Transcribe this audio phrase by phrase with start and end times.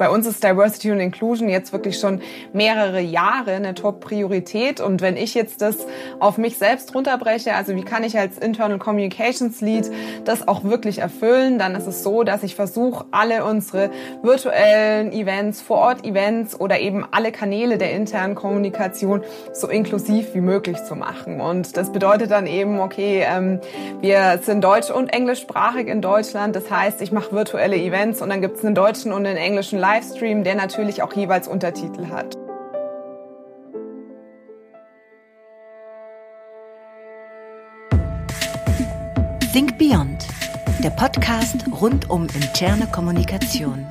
[0.00, 2.22] bei uns ist Diversity und Inclusion jetzt wirklich schon
[2.54, 4.80] mehrere Jahre eine Top-Priorität.
[4.80, 5.76] Und wenn ich jetzt das
[6.20, 9.90] auf mich selbst runterbreche, also wie kann ich als Internal Communications Lead
[10.24, 13.90] das auch wirklich erfüllen, dann ist es so, dass ich versuche, alle unsere
[14.22, 19.22] virtuellen Events, Vor-Ort-Events oder eben alle Kanäle der internen Kommunikation
[19.52, 21.42] so inklusiv wie möglich zu machen.
[21.42, 23.60] Und das bedeutet dann eben, okay, ähm,
[24.00, 26.56] wir sind deutsch- und englischsprachig in Deutschland.
[26.56, 29.78] Das heißt, ich mache virtuelle Events und dann gibt es einen deutschen und einen englischen
[29.92, 32.36] Livestream, der natürlich auch jeweils Untertitel hat.
[39.52, 40.28] Think Beyond,
[40.84, 43.84] der Podcast rund um interne Kommunikation.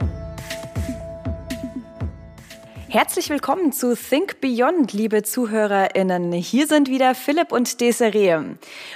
[2.91, 6.31] Herzlich willkommen zu Think Beyond, liebe ZuhörerInnen.
[6.31, 8.39] Hier sind wieder Philipp und Desiree.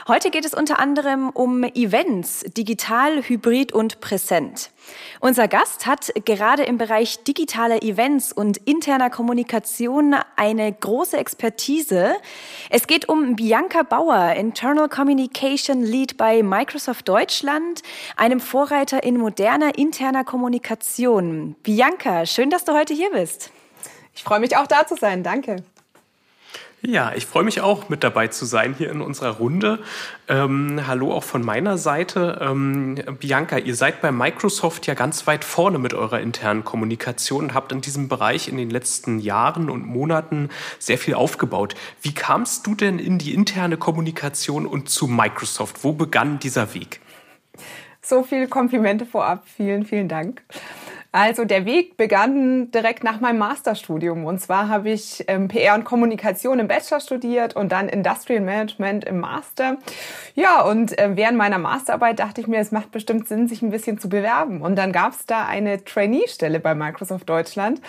[0.07, 4.71] Heute geht es unter anderem um Events, digital, hybrid und präsent.
[5.19, 12.15] Unser Gast hat gerade im Bereich digitaler Events und interner Kommunikation eine große Expertise.
[12.71, 17.83] Es geht um Bianca Bauer, Internal Communication Lead bei Microsoft Deutschland,
[18.17, 21.55] einem Vorreiter in moderner interner Kommunikation.
[21.61, 23.51] Bianca, schön, dass du heute hier bist.
[24.15, 25.23] Ich freue mich auch da zu sein.
[25.23, 25.63] Danke.
[26.85, 29.79] Ja, ich freue mich auch mit dabei zu sein hier in unserer Runde.
[30.27, 32.39] Ähm, hallo auch von meiner Seite.
[32.41, 37.53] Ähm, Bianca, ihr seid bei Microsoft ja ganz weit vorne mit eurer internen Kommunikation und
[37.53, 41.73] habt in diesem Bereich in den letzten Jahren und Monaten sehr viel aufgebaut.
[42.01, 45.85] Wie kamst du denn in die interne Kommunikation und zu Microsoft?
[45.85, 46.99] Wo begann dieser Weg?
[48.01, 49.45] So viele Komplimente vorab.
[49.47, 50.41] Vielen, vielen Dank.
[51.15, 54.25] Also der Weg begann direkt nach meinem Masterstudium.
[54.25, 59.05] Und zwar habe ich ähm, PR und Kommunikation im Bachelor studiert und dann Industrial Management
[59.05, 59.77] im Master.
[60.33, 63.69] Ja, und äh, während meiner Masterarbeit dachte ich mir, es macht bestimmt Sinn, sich ein
[63.69, 64.63] bisschen zu bewerben.
[64.63, 67.79] Und dann gab es da eine Trainee-Stelle bei Microsoft Deutschland.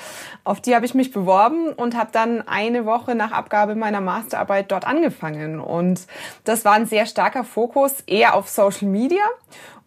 [0.44, 4.70] Auf die habe ich mich beworben und habe dann eine Woche nach Abgabe meiner Masterarbeit
[4.70, 5.60] dort angefangen.
[5.60, 6.06] Und
[6.44, 9.22] das war ein sehr starker Fokus eher auf Social Media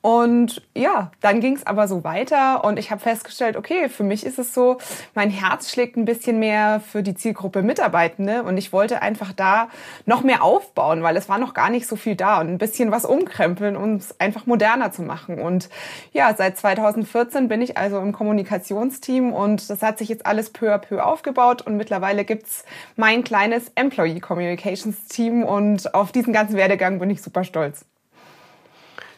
[0.01, 4.25] und ja, dann ging es aber so weiter und ich habe festgestellt, okay, für mich
[4.25, 4.77] ist es so,
[5.15, 9.69] mein Herz schlägt ein bisschen mehr für die Zielgruppe Mitarbeitende und ich wollte einfach da
[10.05, 12.91] noch mehr aufbauen, weil es war noch gar nicht so viel da und ein bisschen
[12.91, 15.39] was umkrempeln, um es einfach moderner zu machen.
[15.39, 15.69] Und
[16.13, 20.73] ja, seit 2014 bin ich also im Kommunikationsteam und das hat sich jetzt alles peu
[20.73, 22.63] à peu aufgebaut und mittlerweile gibt's
[22.95, 27.85] mein kleines Employee Communications Team und auf diesen ganzen Werdegang bin ich super stolz.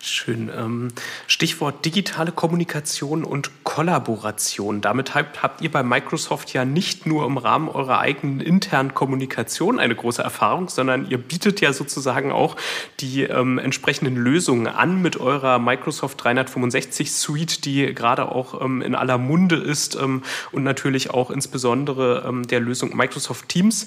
[0.01, 0.49] Schön.
[0.55, 0.87] Ähm,
[1.27, 4.79] Stichwort digitale Kommunikation und Kollaboration.
[4.79, 9.95] Damit habt ihr bei Microsoft ja nicht nur im Rahmen eurer eigenen internen Kommunikation eine
[9.95, 12.55] große Erfahrung, sondern ihr bietet ja sozusagen auch
[13.01, 18.95] die ähm, entsprechenden Lösungen an mit eurer Microsoft 365 Suite, die gerade auch ähm, in
[18.95, 20.23] aller Munde ist ähm,
[20.53, 23.85] und natürlich auch insbesondere ähm, der Lösung Microsoft Teams.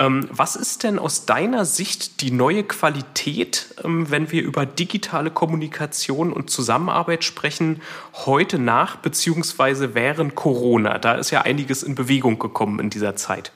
[0.00, 5.51] Ähm, was ist denn aus deiner Sicht die neue Qualität, wenn wir über digitale Kommunikation
[5.52, 7.82] Kommunikation und Zusammenarbeit sprechen,
[8.24, 9.90] heute nach bzw.
[9.92, 10.96] während Corona.
[10.96, 13.52] Da ist ja einiges in Bewegung gekommen in dieser Zeit.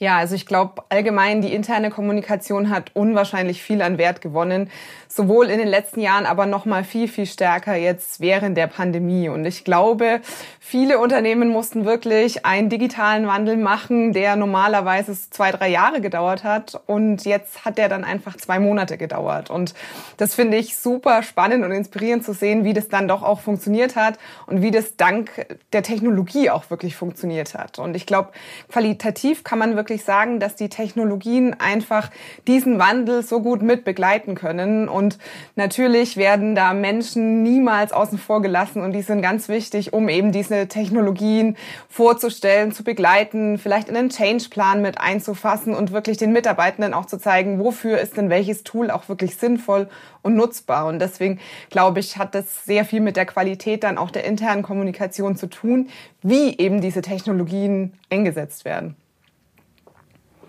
[0.00, 4.70] Ja, also ich glaube allgemein, die interne Kommunikation hat unwahrscheinlich viel an Wert gewonnen,
[5.08, 9.28] sowohl in den letzten Jahren, aber noch mal viel viel stärker jetzt während der Pandemie.
[9.28, 10.20] Und ich glaube,
[10.60, 16.80] viele Unternehmen mussten wirklich einen digitalen Wandel machen, der normalerweise zwei drei Jahre gedauert hat,
[16.86, 19.50] und jetzt hat der dann einfach zwei Monate gedauert.
[19.50, 19.74] Und
[20.16, 23.96] das finde ich super spannend und inspirierend zu sehen, wie das dann doch auch funktioniert
[23.96, 24.16] hat
[24.46, 27.80] und wie das dank der Technologie auch wirklich funktioniert hat.
[27.80, 28.28] Und ich glaube,
[28.68, 32.10] qualitativ kann man wirklich wirklich sagen, dass die Technologien einfach
[32.46, 34.86] diesen Wandel so gut mit begleiten können.
[34.86, 35.18] Und
[35.56, 40.30] natürlich werden da Menschen niemals außen vor gelassen und die sind ganz wichtig, um eben
[40.30, 41.56] diese Technologien
[41.88, 47.16] vorzustellen, zu begleiten, vielleicht in einen Change-Plan mit einzufassen und wirklich den Mitarbeitenden auch zu
[47.16, 49.88] zeigen, wofür ist denn welches Tool auch wirklich sinnvoll
[50.20, 50.84] und nutzbar.
[50.86, 51.40] Und deswegen
[51.70, 55.46] glaube ich, hat das sehr viel mit der Qualität dann auch der internen Kommunikation zu
[55.46, 55.88] tun,
[56.22, 58.96] wie eben diese Technologien eingesetzt werden.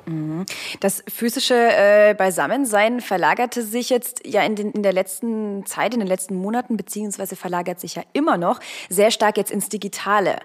[0.09, 0.45] Mhm.
[0.79, 5.99] Das physische äh, Beisammensein verlagerte sich jetzt ja in, den, in der letzten Zeit, in
[5.99, 8.59] den letzten Monaten, beziehungsweise verlagert sich ja immer noch
[8.89, 10.37] sehr stark jetzt ins Digitale.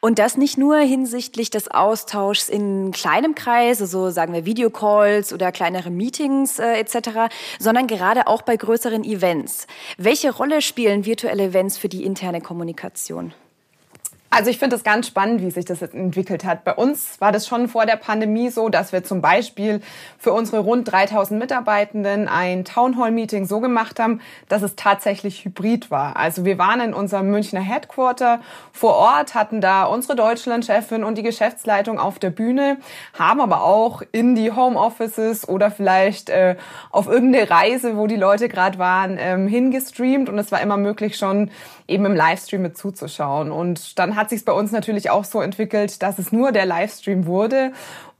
[0.00, 5.52] Und das nicht nur hinsichtlich des Austauschs in kleinem Kreis, also sagen wir Videocalls oder
[5.52, 9.66] kleinere Meetings äh, etc., sondern gerade auch bei größeren Events.
[9.98, 13.34] Welche Rolle spielen virtuelle Events für die interne Kommunikation?
[14.34, 16.64] Also ich finde es ganz spannend, wie sich das entwickelt hat.
[16.64, 19.82] Bei uns war das schon vor der Pandemie so, dass wir zum Beispiel
[20.18, 26.16] für unsere rund 3000 Mitarbeitenden ein Townhall-Meeting so gemacht haben, dass es tatsächlich hybrid war.
[26.16, 28.40] Also wir waren in unserem Münchner Headquarter
[28.72, 32.78] vor Ort, hatten da unsere Deutschland-Chefin und die Geschäftsleitung auf der Bühne,
[33.18, 36.56] haben aber auch in die Homeoffices oder vielleicht äh,
[36.90, 41.18] auf irgendeine Reise, wo die Leute gerade waren, ähm, hingestreamt und es war immer möglich
[41.18, 41.50] schon
[41.92, 43.52] eben im Livestream mit zuzuschauen.
[43.52, 46.66] Und dann hat sich es bei uns natürlich auch so entwickelt, dass es nur der
[46.66, 47.72] Livestream wurde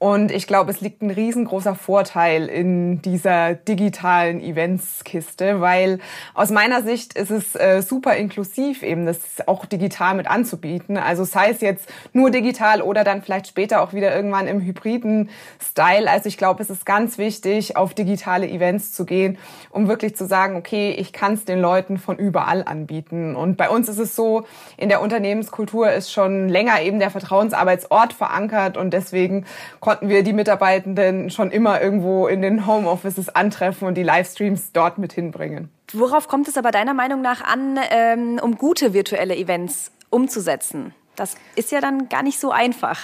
[0.02, 6.00] und ich glaube, es liegt ein riesengroßer Vorteil in dieser digitalen Eventskiste, weil
[6.34, 10.96] aus meiner Sicht ist es äh, super inklusiv, eben das auch digital mit anzubieten.
[10.96, 15.30] Also sei es jetzt nur digital oder dann vielleicht später auch wieder irgendwann im hybriden
[15.64, 16.10] Style.
[16.10, 19.38] Also ich glaube, es ist ganz wichtig, auf digitale Events zu gehen,
[19.70, 23.36] um wirklich zu sagen, okay, ich kann es den Leuten von überall anbieten.
[23.36, 24.46] Und bei uns ist es so,
[24.76, 29.46] in der Unternehmenskultur ist schon länger eben der Vertrauensarbeitsort verankert und deswegen
[29.92, 34.96] konnten wir die Mitarbeitenden schon immer irgendwo in den Homeoffices antreffen und die Livestreams dort
[34.96, 35.68] mit hinbringen.
[35.92, 40.94] Worauf kommt es aber deiner Meinung nach an, ähm, um gute virtuelle Events umzusetzen?
[41.14, 43.00] Das ist ja dann gar nicht so einfach.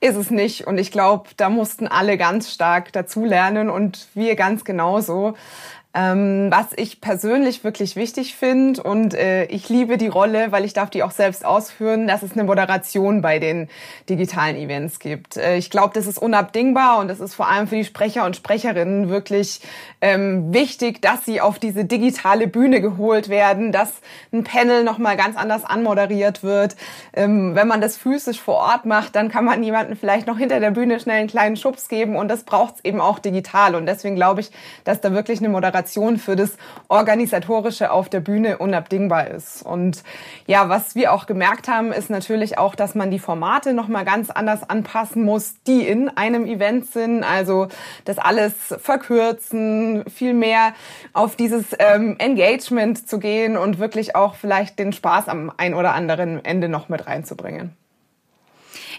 [0.00, 0.66] Ist es nicht.
[0.66, 5.32] Und ich glaube, da mussten alle ganz stark dazulernen und wir ganz genauso.
[5.94, 10.72] Ähm, was ich persönlich wirklich wichtig finde und äh, ich liebe die Rolle, weil ich
[10.72, 13.68] darf die auch selbst ausführen, dass es eine Moderation bei den
[14.08, 15.36] digitalen Events gibt.
[15.36, 18.36] Äh, ich glaube, das ist unabdingbar und es ist vor allem für die Sprecher und
[18.36, 19.60] Sprecherinnen wirklich
[20.00, 23.92] ähm, wichtig, dass sie auf diese digitale Bühne geholt werden, dass
[24.32, 26.74] ein Panel nochmal ganz anders anmoderiert wird.
[27.12, 30.58] Ähm, wenn man das physisch vor Ort macht, dann kann man jemanden vielleicht noch hinter
[30.58, 33.84] der Bühne schnell einen kleinen Schubs geben und das braucht es eben auch digital und
[33.84, 34.50] deswegen glaube ich,
[34.84, 36.56] dass da wirklich eine Moderation Moderation für das
[36.88, 39.62] Organisatorische auf der Bühne unabdingbar ist.
[39.62, 40.02] Und
[40.46, 44.30] ja, was wir auch gemerkt haben, ist natürlich auch, dass man die Formate nochmal ganz
[44.30, 47.24] anders anpassen muss, die in einem Event sind.
[47.24, 47.68] Also
[48.04, 50.74] das alles verkürzen, viel mehr
[51.12, 55.94] auf dieses ähm, Engagement zu gehen und wirklich auch vielleicht den Spaß am ein oder
[55.94, 57.76] anderen Ende noch mit reinzubringen.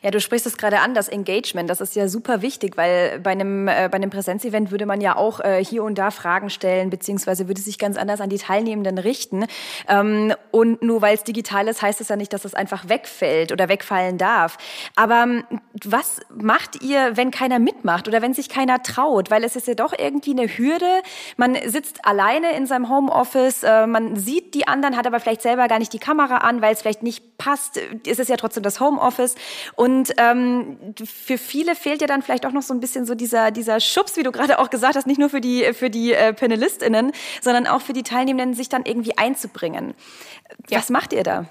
[0.04, 3.32] Ja, du sprichst es gerade an, das Engagement, das ist ja super wichtig, weil bei
[3.32, 6.90] einem, äh, bei einem Präsenzevent würde man ja auch äh, hier und da Fragen stellen,
[6.90, 9.46] beziehungsweise würde sich ganz anders an die Teilnehmenden richten.
[9.88, 13.54] Ähm, und nur weil es digital ist, heißt es ja nicht, dass es einfach wegfällt
[13.54, 14.58] oder wegfallen darf.
[14.98, 15.46] Aber ähm,
[15.86, 19.32] was macht ihr, wenn keiner mitmacht oder wenn sich keiner traut?
[19.32, 21.02] Weil es ist ja doch irgendwie eine Hürde.
[21.38, 25.70] Man sitzt alleine in seinem Homeoffice, äh, man sieht die anderen, hat aber vielleicht selber
[25.70, 27.78] gar nicht die Kamera an, weil es vielleicht nicht passt.
[28.06, 29.36] Ist es ja trotzdem das Homeoffice.
[29.78, 33.14] Und und ähm, für viele fehlt ja dann vielleicht auch noch so ein bisschen so
[33.14, 36.14] dieser, dieser Schubs, wie du gerade auch gesagt hast, nicht nur für die, für die
[36.14, 37.12] äh, PanelistInnen,
[37.42, 39.94] sondern auch für die Teilnehmenden, sich dann irgendwie einzubringen.
[40.70, 40.80] Ja.
[40.80, 41.46] Was macht ihr da?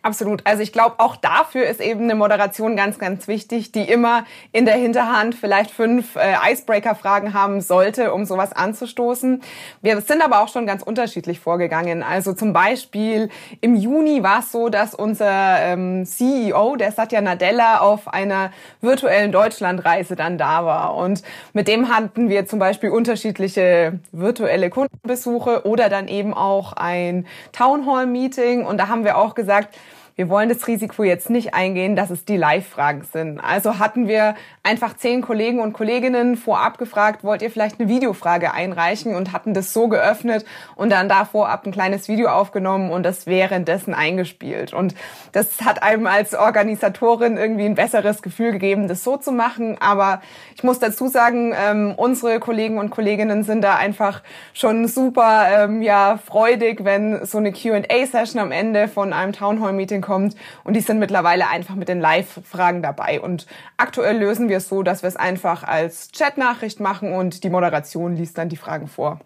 [0.00, 0.42] Absolut.
[0.44, 4.64] Also ich glaube, auch dafür ist eben eine Moderation ganz, ganz wichtig, die immer in
[4.64, 9.42] der Hinterhand vielleicht fünf äh, Icebreaker-Fragen haben sollte, um sowas anzustoßen.
[9.82, 12.04] Wir sind aber auch schon ganz unterschiedlich vorgegangen.
[12.04, 13.28] Also zum Beispiel
[13.60, 19.32] im Juni war es so, dass unser ähm, CEO, der Satya Nadella, auf einer virtuellen
[19.32, 20.94] Deutschlandreise dann da war.
[20.94, 21.24] Und
[21.54, 28.64] mit dem hatten wir zum Beispiel unterschiedliche virtuelle Kundenbesuche oder dann eben auch ein Townhall-Meeting.
[28.64, 29.76] Und da haben wir auch gesagt,
[30.18, 33.38] wir wollen das Risiko jetzt nicht eingehen, dass es die Live-Fragen sind.
[33.38, 34.34] Also hatten wir
[34.64, 39.54] einfach zehn Kollegen und Kolleginnen vorab gefragt, wollt ihr vielleicht eine Videofrage einreichen und hatten
[39.54, 40.44] das so geöffnet
[40.74, 44.74] und dann da vorab ein kleines Video aufgenommen und das währenddessen eingespielt.
[44.74, 44.96] Und
[45.30, 49.76] das hat einem als Organisatorin irgendwie ein besseres Gefühl gegeben, das so zu machen.
[49.78, 50.20] Aber
[50.56, 55.80] ich muss dazu sagen, ähm, unsere Kollegen und Kolleginnen sind da einfach schon super ähm,
[55.80, 60.34] ja, freudig, wenn so eine Q&A-Session am Ende von einem Townhall-Meeting kommt.
[60.64, 63.20] Und die sind mittlerweile einfach mit den Live-Fragen dabei.
[63.20, 63.46] Und
[63.76, 68.16] aktuell lösen wir es so, dass wir es einfach als Chatnachricht machen und die Moderation
[68.16, 69.20] liest dann die Fragen vor.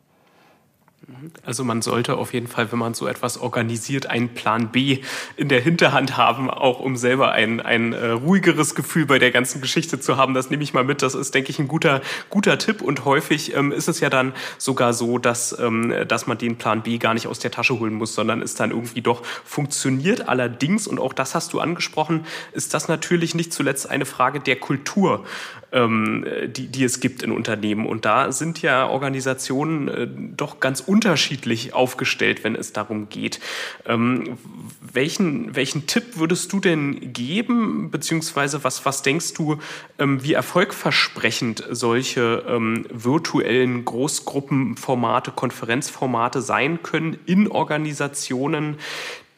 [1.44, 5.00] Also man sollte auf jeden Fall, wenn man so etwas organisiert, einen Plan B
[5.36, 9.60] in der Hinterhand haben, auch um selber ein, ein äh, ruhigeres Gefühl bei der ganzen
[9.60, 10.34] Geschichte zu haben.
[10.34, 11.02] Das nehme ich mal mit.
[11.02, 12.82] Das ist, denke ich, ein guter, guter Tipp.
[12.82, 16.82] Und häufig ähm, ist es ja dann sogar so, dass, ähm, dass man den Plan
[16.82, 20.28] B gar nicht aus der Tasche holen muss, sondern es dann irgendwie doch funktioniert.
[20.28, 24.56] Allerdings, und auch das hast du angesprochen, ist das natürlich nicht zuletzt eine Frage der
[24.56, 25.24] Kultur
[25.72, 27.86] ähm, die, die es gibt in Unternehmen.
[27.86, 33.40] Und da sind ja Organisationen äh, doch ganz unterschiedlich aufgestellt, wenn es darum geht.
[33.86, 34.38] Ähm,
[34.80, 39.58] welchen, welchen Tipp würdest du denn geben, beziehungsweise was, was denkst du,
[39.98, 48.76] ähm, wie erfolgversprechend solche ähm, virtuellen Großgruppenformate, Konferenzformate sein können in Organisationen,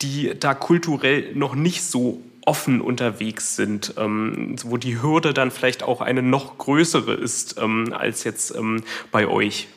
[0.02, 5.82] die da kulturell noch nicht so offen unterwegs sind, ähm, wo die Hürde dann vielleicht
[5.82, 9.68] auch eine noch größere ist ähm, als jetzt ähm, bei euch?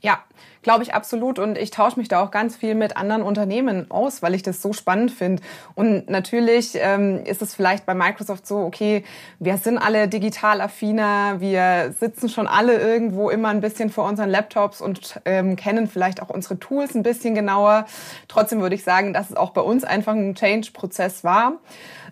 [0.00, 0.22] Ja,
[0.66, 1.38] Glaube ich absolut.
[1.38, 4.60] Und ich tausche mich da auch ganz viel mit anderen Unternehmen aus, weil ich das
[4.60, 5.40] so spannend finde.
[5.76, 9.04] Und natürlich ähm, ist es vielleicht bei Microsoft so, okay,
[9.38, 14.28] wir sind alle digital affiner, wir sitzen schon alle irgendwo immer ein bisschen vor unseren
[14.28, 17.86] Laptops und ähm, kennen vielleicht auch unsere Tools ein bisschen genauer.
[18.26, 21.60] Trotzdem würde ich sagen, dass es auch bei uns einfach ein Change-Prozess war.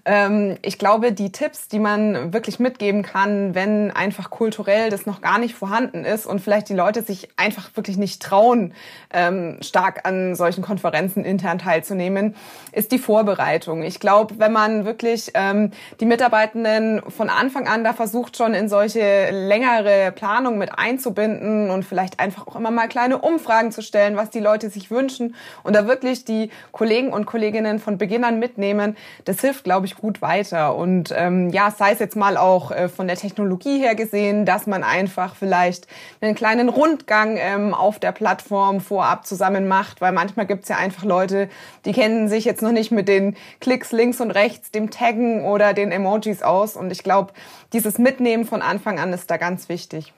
[0.06, 5.20] Ähm, ich glaube, die Tipps, die man wirklich mitgeben kann, wenn einfach kulturell das noch
[5.23, 8.75] gar nicht vorhanden ist und vielleicht die Leute sich einfach wirklich nicht trauen,
[9.12, 12.37] ähm, stark an solchen Konferenzen intern teilzunehmen,
[12.73, 13.82] ist die Vorbereitung.
[13.82, 15.70] Ich glaube, wenn man wirklich ähm,
[16.00, 21.84] die Mitarbeitenden von Anfang an da versucht, schon in solche längere Planung mit einzubinden und
[21.84, 25.75] vielleicht einfach auch immer mal kleine Umfragen zu stellen, was die Leute sich wünschen und
[25.75, 30.22] da wirklich die Kollegen und Kolleginnen von Beginn an mitnehmen, das hilft, glaube ich, gut
[30.22, 30.74] weiter.
[30.76, 34.66] Und ähm, ja, sei es jetzt mal auch äh, von der Technologie her gesehen, dass
[34.66, 35.86] man einfach vielleicht
[36.20, 41.04] einen kleinen Rundgang ähm, auf der Plattform vorab zusammen macht, weil manchmal gibt's ja einfach
[41.04, 41.48] Leute,
[41.84, 45.74] die kennen sich jetzt noch nicht mit den Klicks links und rechts, dem Taggen oder
[45.74, 46.76] den Emojis aus.
[46.76, 47.32] Und ich glaube,
[47.72, 50.12] dieses Mitnehmen von Anfang an ist da ganz wichtig.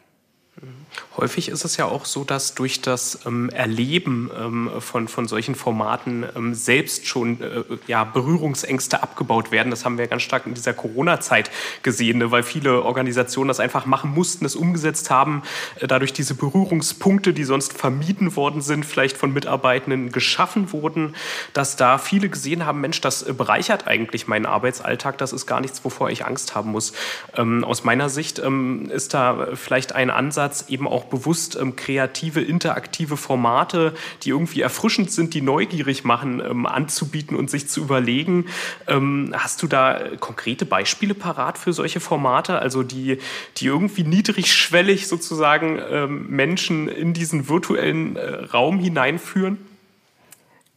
[1.17, 5.55] Häufig ist es ja auch so, dass durch das ähm, Erleben ähm, von, von solchen
[5.55, 9.71] Formaten ähm, selbst schon äh, ja, Berührungsängste abgebaut werden.
[9.71, 11.51] Das haben wir ganz stark in dieser Corona-Zeit
[11.83, 12.31] gesehen, ne?
[12.31, 15.43] weil viele Organisationen das einfach machen mussten, es umgesetzt haben,
[15.81, 21.15] äh, dadurch diese Berührungspunkte, die sonst vermieden worden sind, vielleicht von Mitarbeitenden geschaffen wurden,
[21.55, 25.61] dass da viele gesehen haben, Mensch, das äh, bereichert eigentlich meinen Arbeitsalltag, das ist gar
[25.61, 26.93] nichts, wovor ich Angst haben muss.
[27.37, 32.41] Ähm, aus meiner Sicht ähm, ist da vielleicht ein Ansatz, eben auch bewusst ähm, kreative,
[32.41, 38.47] interaktive Formate, die irgendwie erfrischend sind, die neugierig machen, ähm, anzubieten und sich zu überlegen.
[38.87, 43.19] Ähm, hast du da konkrete Beispiele parat für solche Formate, also die,
[43.57, 49.59] die irgendwie niedrigschwellig sozusagen ähm, Menschen in diesen virtuellen äh, Raum hineinführen?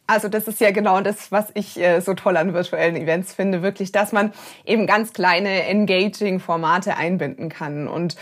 [0.10, 3.62] Also das ist ja genau das, was ich äh, so toll an virtuellen Events finde,
[3.62, 4.34] wirklich, dass man
[4.66, 7.88] eben ganz kleine engaging Formate einbinden kann.
[7.88, 8.16] Und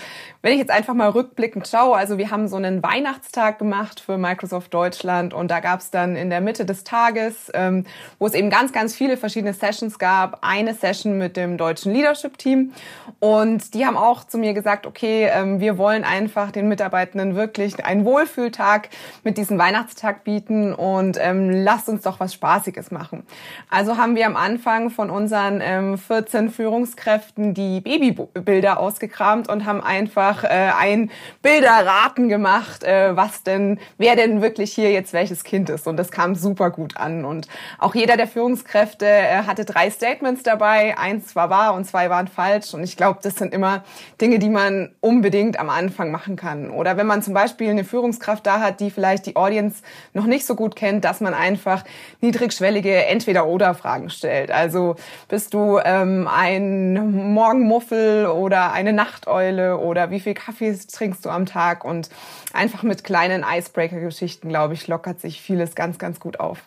[0.48, 4.18] wenn ich jetzt einfach mal rückblickend schaue, also wir haben so einen Weihnachtstag gemacht für
[4.18, 7.84] Microsoft Deutschland und da gab es dann in der Mitte des Tages, ähm,
[8.18, 12.38] wo es eben ganz, ganz viele verschiedene Sessions gab, eine Session mit dem deutschen Leadership
[12.38, 12.72] Team
[13.20, 17.86] und die haben auch zu mir gesagt, okay, ähm, wir wollen einfach den Mitarbeitenden wirklich
[17.86, 18.88] einen Wohlfühltag
[19.26, 23.24] mit diesem Weihnachtstag bieten und ähm, lasst uns doch was Spaßiges machen.
[23.70, 29.82] Also haben wir am Anfang von unseren ähm, 14 Führungskräften die Babybilder ausgekramt und haben
[29.82, 35.44] einfach einfach äh, ein Bilderraten gemacht, äh, was denn, wer denn wirklich hier jetzt welches
[35.44, 35.88] Kind ist.
[35.88, 37.26] Und das kam super gut an.
[37.26, 37.48] Und
[37.80, 40.98] auch jeder der Führungskräfte äh, hatte drei Statements dabei.
[40.98, 42.74] Eins war wahr und zwei waren falsch.
[42.74, 43.84] Und ich glaube, das sind immer
[44.22, 46.70] Dinge, die man unbedingt am Anfang machen kann.
[46.72, 49.82] Oder wenn man zum Beispiel eine Führungskraft da hat, die vielleicht die Audience
[50.14, 51.84] noch nicht so gut kennt, dass man einfach
[52.22, 54.52] niedrigschwellige Entweder-Oder-Fragen stellt.
[54.52, 54.96] Also
[55.28, 61.46] bist du ähm, ein Morgenmuffel oder eine Nachteule oder wie viel Kaffee trinkst du am
[61.46, 62.10] Tag und
[62.54, 66.64] einfach mit kleinen Icebreaker-Geschichten, glaube ich, lockert sich vieles ganz, ganz gut auf.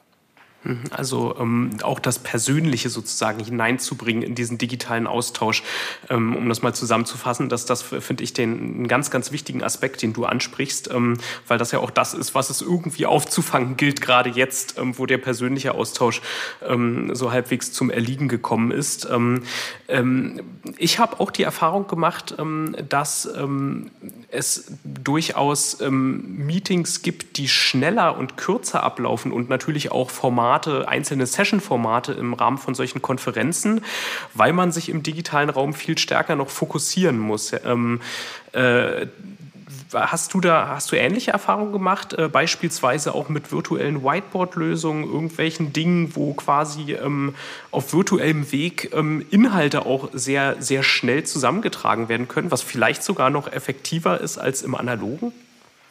[0.62, 0.82] Mhm.
[0.90, 5.62] Also ähm, auch das Persönliche sozusagen hineinzubringen in diesen digitalen Austausch,
[6.10, 10.02] ähm, um das mal zusammenzufassen, dass das finde ich den einen ganz, ganz wichtigen Aspekt,
[10.02, 11.16] den du ansprichst, ähm,
[11.48, 15.06] weil das ja auch das ist, was es irgendwie aufzufangen gilt, gerade jetzt, ähm, wo
[15.06, 16.20] der persönliche Austausch
[16.66, 19.08] ähm, so halbwegs zum Erliegen gekommen ist.
[19.10, 19.42] Ähm,
[20.76, 22.36] ich habe auch die Erfahrung gemacht,
[22.88, 23.28] dass
[24.30, 31.26] es durchaus Meetings gibt, die schneller und kürzer ablaufen und natürlich auch Formate Formate, einzelne
[31.26, 33.84] Session-Formate im Rahmen von solchen Konferenzen,
[34.34, 37.52] weil man sich im digitalen Raum viel stärker noch fokussieren muss.
[37.64, 38.00] Ähm,
[38.52, 39.06] äh,
[39.92, 45.72] Hast du da, hast du ähnliche Erfahrungen gemacht, äh, beispielsweise auch mit virtuellen Whiteboard-Lösungen, irgendwelchen
[45.72, 47.34] Dingen, wo quasi ähm,
[47.72, 53.30] auf virtuellem Weg ähm, Inhalte auch sehr, sehr schnell zusammengetragen werden können, was vielleicht sogar
[53.30, 55.32] noch effektiver ist als im analogen?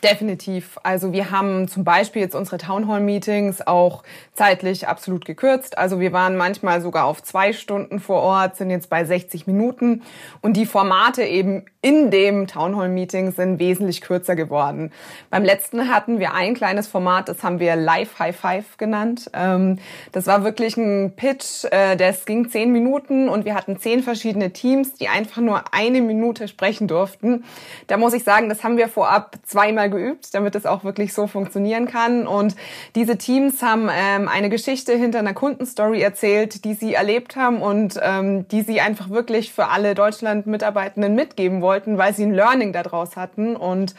[0.04, 0.80] Definitiv.
[0.84, 4.04] Also wir haben zum Beispiel jetzt unsere Townhall-Meetings auch
[4.34, 5.78] zeitlich absolut gekürzt.
[5.78, 10.04] Also wir waren manchmal sogar auf zwei Stunden vor Ort, sind jetzt bei 60 Minuten.
[10.40, 14.92] Und die Formate eben in dem Townhall-Meeting sind wesentlich kürzer geworden.
[15.30, 19.30] Beim letzten hatten wir ein kleines Format, das haben wir Live High Five genannt.
[19.34, 19.80] Ähm,
[20.12, 24.52] das war wirklich ein Pitch, äh, das ging zehn Minuten und wir hatten zehn verschiedene
[24.52, 27.46] Teams, die einfach nur eine Minute sprechen durften.
[27.88, 31.14] Da muss ich sagen, das haben wir vorab zweimal Mal geübt, damit es auch wirklich
[31.14, 32.28] so funktionieren kann.
[32.28, 32.56] Und
[32.96, 38.00] diese Teams haben ähm, eine Geschichte hinter einer Kundenstory erzählt, die sie erlebt haben und
[38.02, 43.16] ähm, die sie einfach wirklich für alle Deutschland-Mitarbeitenden mitgeben wollten, weil sie ein Learning daraus
[43.16, 43.56] hatten.
[43.56, 43.96] Und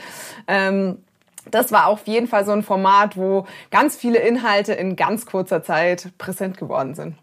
[0.47, 0.99] ähm,
[1.51, 5.63] das war auf jeden Fall so ein Format, wo ganz viele Inhalte in ganz kurzer
[5.63, 7.17] Zeit präsent geworden sind.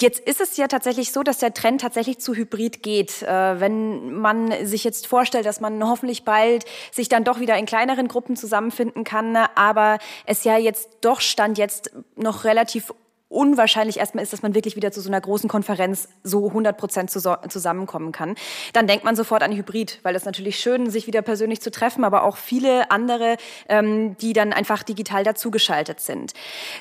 [0.00, 3.22] Jetzt ist es ja tatsächlich so, dass der Trend tatsächlich zu Hybrid geht.
[3.22, 7.66] Äh, wenn man sich jetzt vorstellt, dass man hoffentlich bald sich dann doch wieder in
[7.66, 12.92] kleineren Gruppen zusammenfinden kann, aber es ja jetzt doch stand jetzt noch relativ
[13.28, 17.10] unwahrscheinlich erstmal ist, dass man wirklich wieder zu so einer großen Konferenz so 100 Prozent
[17.10, 18.36] zusammenkommen kann.
[18.72, 22.04] Dann denkt man sofort an Hybrid, weil es natürlich schön, sich wieder persönlich zu treffen,
[22.04, 23.36] aber auch viele andere,
[23.68, 26.32] ähm, die dann einfach digital dazugeschaltet sind.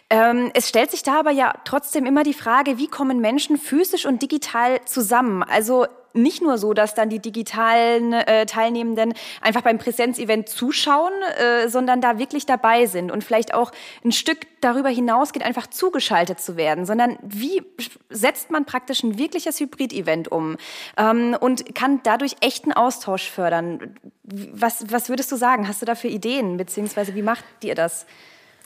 [0.09, 4.05] Ähm, es stellt sich da aber ja trotzdem immer die Frage, wie kommen Menschen physisch
[4.05, 5.43] und digital zusammen?
[5.43, 11.69] Also nicht nur so, dass dann die digitalen äh, Teilnehmenden einfach beim Präsenzevent zuschauen, äh,
[11.69, 13.71] sondern da wirklich dabei sind und vielleicht auch
[14.03, 17.61] ein Stück darüber hinausgeht, einfach zugeschaltet zu werden, sondern wie
[18.09, 20.57] setzt man praktisch ein wirkliches Hybrid-Event um
[20.97, 23.95] ähm, und kann dadurch echten Austausch fördern.
[24.23, 25.67] Was, was würdest du sagen?
[25.67, 28.05] Hast du dafür Ideen, beziehungsweise wie macht ihr das?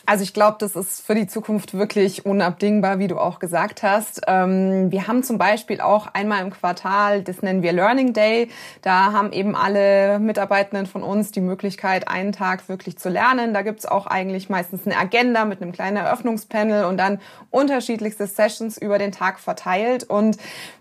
[0.06, 4.22] Also ich glaube, das ist für die Zukunft wirklich unabdingbar, wie du auch gesagt hast.
[4.28, 8.50] Ähm, wir haben zum Beispiel auch einmal im Quartal, das nennen wir Learning Day.
[8.82, 13.54] Da haben eben alle Mitarbeitenden von uns die Möglichkeit, einen Tag wirklich zu lernen.
[13.54, 17.20] Da gibt's auch eigentlich meistens eine Agenda mit einem kleinen Eröffnungspanel und dann
[17.52, 20.04] unterschiedlichste Sessions über den Tag verteilt.
[20.04, 20.38] Und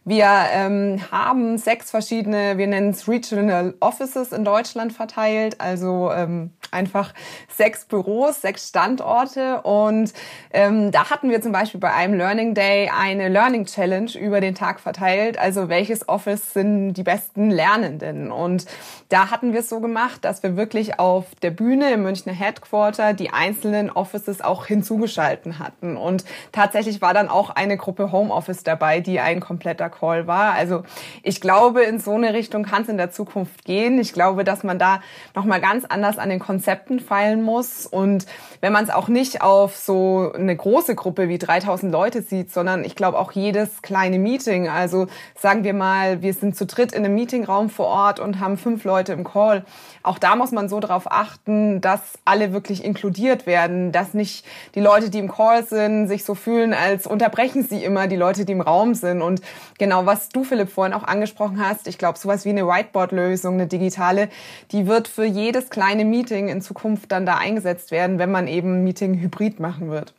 [0.07, 5.61] wir ähm, haben sechs verschiedene, wir nennen es Regional Offices in Deutschland verteilt.
[5.61, 7.13] Also ähm, einfach
[7.55, 9.61] sechs Büros, sechs Standorte Orte.
[9.63, 10.13] Und
[10.53, 14.55] ähm, da hatten wir zum Beispiel bei einem Learning Day eine Learning Challenge über den
[14.55, 15.39] Tag verteilt.
[15.39, 18.31] Also welches Office sind die besten Lernenden?
[18.31, 18.67] Und
[19.09, 23.13] da hatten wir es so gemacht, dass wir wirklich auf der Bühne im Münchner Headquarter
[23.13, 25.97] die einzelnen Offices auch hinzugeschalten hatten.
[25.97, 30.53] Und tatsächlich war dann auch eine Gruppe Homeoffice dabei, die ein kompletter Call war.
[30.53, 30.85] Also
[31.23, 33.99] ich glaube, in so eine Richtung kann es in der Zukunft gehen.
[33.99, 35.01] Ich glaube, dass man da
[35.35, 37.87] nochmal ganz anders an den Konzepten feilen muss.
[37.87, 38.27] Und
[38.61, 42.53] wenn man es auch auch nicht auf so eine große Gruppe wie 3000 Leute sieht,
[42.53, 44.69] sondern ich glaube auch jedes kleine Meeting.
[44.69, 45.07] Also
[45.39, 48.85] sagen wir mal, wir sind zu dritt in einem Meetingraum vor Ort und haben fünf
[48.85, 49.65] Leute im Call.
[50.03, 54.81] Auch da muss man so darauf achten, dass alle wirklich inkludiert werden, dass nicht die
[54.81, 58.53] Leute, die im Call sind, sich so fühlen, als unterbrechen sie immer die Leute, die
[58.53, 59.23] im Raum sind.
[59.23, 59.41] Und
[59.79, 63.67] genau, was du, Philipp, vorhin auch angesprochen hast, ich glaube, sowas wie eine Whiteboard-Lösung, eine
[63.67, 64.29] digitale,
[64.73, 68.85] die wird für jedes kleine Meeting in Zukunft dann da eingesetzt werden, wenn man eben
[68.91, 70.13] Meeting hybrid machen wird.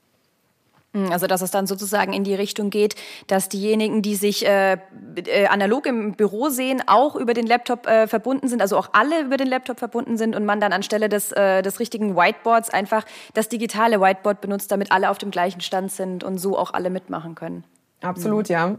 [0.94, 2.96] Hm, also dass es dann sozusagen in die Richtung geht,
[3.28, 4.78] dass diejenigen, die sich äh,
[5.26, 9.22] äh, analog im Büro sehen, auch über den Laptop äh, verbunden sind, also auch alle
[9.24, 13.06] über den Laptop verbunden sind und man dann anstelle des, äh, des richtigen Whiteboards einfach
[13.34, 16.90] das digitale Whiteboard benutzt, damit alle auf dem gleichen Stand sind und so auch alle
[16.90, 17.66] mitmachen können.
[18.02, 18.54] Absolut, mhm.
[18.54, 18.76] ja.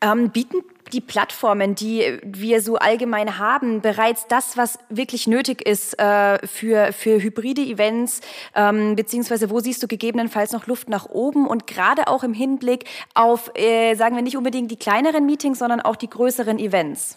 [0.00, 0.58] Ähm, bieten
[0.92, 6.92] die Plattformen, die wir so allgemein haben, bereits das, was wirklich nötig ist äh, für,
[6.92, 8.20] für hybride Events,
[8.54, 12.84] ähm, beziehungsweise wo siehst du gegebenenfalls noch Luft nach oben und gerade auch im Hinblick
[13.14, 17.16] auf, äh, sagen wir nicht unbedingt die kleineren Meetings, sondern auch die größeren Events?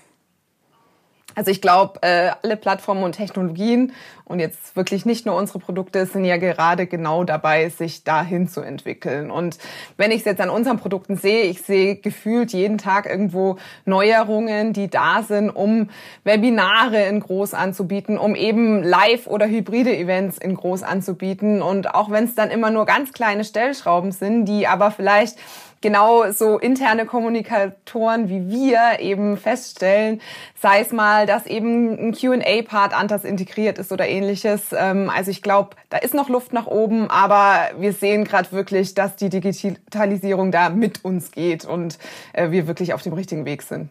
[1.36, 3.94] Also ich glaube, äh, alle Plattformen und Technologien
[4.26, 8.62] und jetzt wirklich nicht nur unsere Produkte sind ja gerade genau dabei, sich dahin zu
[8.62, 9.30] entwickeln.
[9.30, 9.58] Und
[9.98, 14.74] wenn ich es jetzt an unseren Produkten sehe, ich sehe gefühlt jeden Tag irgendwo Neuerungen,
[14.74, 15.90] die da sind, um
[16.24, 21.62] Webinare in groß anzubieten, um eben Live- oder hybride Events in groß anzubieten.
[21.62, 25.38] Und auch wenn es dann immer nur ganz kleine Stellschrauben sind, die aber vielleicht
[25.82, 30.22] genau so interne Kommunikatoren wie wir eben feststellen,
[30.60, 34.74] sei es mal, dass eben ein Q&A-Part anders integriert ist oder ähnliches.
[34.78, 38.94] Ähm, also ich glaube, da ist noch Luft nach oben, aber wir sehen gerade wirklich,
[38.94, 41.98] dass die Digitalisierung da mit uns geht und
[42.34, 43.90] äh, wir wirklich auf dem richtigen Weg sind.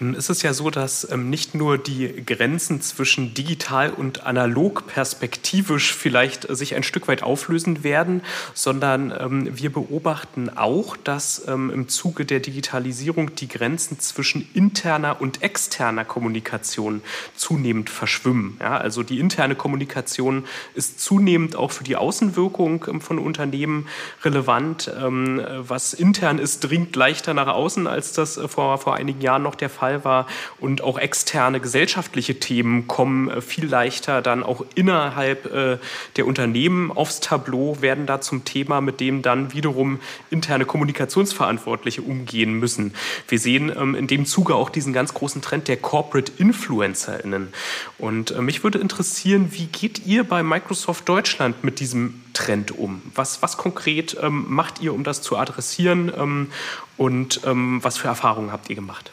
[0.00, 4.86] Nun ist es ja so, dass ähm, nicht nur die Grenzen zwischen digital und analog
[4.86, 8.22] perspektivisch vielleicht äh, sich ein Stück weit auflösen werden,
[8.54, 15.20] sondern ähm, wir beobachten auch, dass ähm, im Zuge der Digitalisierung die Grenzen zwischen interner
[15.20, 17.02] und externer Kommunikation
[17.34, 18.56] zunehmend verschwimmen.
[18.60, 23.88] Ja, also die interne Kommunikation ist zunehmend auch für die Außenwirkung ähm, von Unternehmen
[24.22, 24.92] relevant.
[24.96, 29.42] Ähm, was intern ist, dringt leichter nach außen, als das äh, vor, vor einigen Jahren
[29.42, 30.26] noch der Fall Fall war.
[30.60, 35.78] Und auch externe gesellschaftliche Themen kommen äh, viel leichter dann auch innerhalb äh,
[36.16, 42.54] der Unternehmen aufs Tableau, werden da zum Thema, mit dem dann wiederum interne Kommunikationsverantwortliche umgehen
[42.54, 42.94] müssen.
[43.28, 47.48] Wir sehen ähm, in dem Zuge auch diesen ganz großen Trend der Corporate InfluencerInnen.
[47.98, 53.02] Und äh, mich würde interessieren, wie geht ihr bei Microsoft Deutschland mit diesem Trend um?
[53.14, 56.12] Was, was konkret ähm, macht ihr, um das zu adressieren?
[56.16, 56.48] Ähm,
[56.96, 59.12] und ähm, was für Erfahrungen habt ihr gemacht?